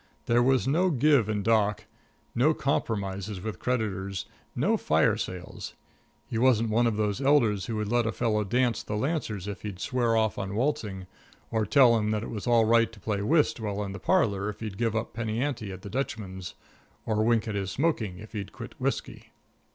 [0.25, 1.85] There was no give in Doc;
[2.33, 5.75] no compromises with creditors; no fire sales.
[6.27, 9.61] He wasn't one of those elders who would let a fellow dance the lancers if
[9.61, 11.05] he'd swear off on waltzing;
[11.51, 14.79] or tell him it was all right to play whist in the parlor if he'd
[14.79, 16.55] give up penny ante at the Dutchman's;
[17.05, 19.29] or wink at his smoking if he'd quit whisky.